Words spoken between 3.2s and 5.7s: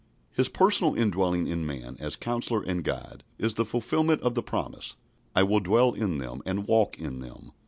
is the fulfilment of the promise "I will